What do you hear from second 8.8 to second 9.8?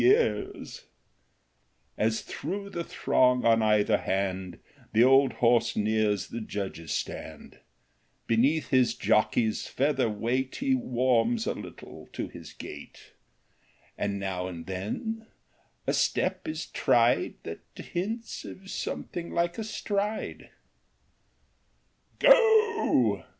jockey's